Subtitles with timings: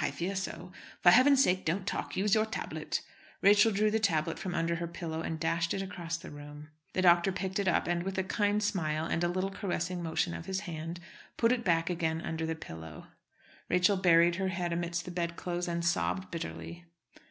[0.00, 0.72] "I fear so.
[1.02, 3.02] For heaven's sake don't talk; use your tablet."
[3.42, 6.70] Rachel drew the tablet from under her pillow and dashed it across the room.
[6.94, 10.32] The doctor picked it up, and, with a kind smile and a little caressing motion
[10.32, 10.98] of his hand,
[11.36, 11.60] put it
[11.90, 13.08] again back under the pillow.
[13.68, 16.86] Rachel buried her head amidst the bedclothes and sobbed bitterly.